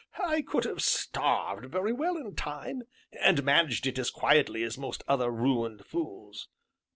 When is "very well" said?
1.67-2.17